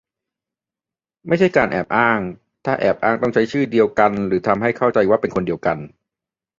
[1.27, 2.19] ไม่ใช่การแอบอ้าง-
[2.65, 5.77] ถ้าแอบอ้างต้องใช้ชื่อเดียวกันหรือทำให้เข้าใจว่าเป็นคนเดียวกัน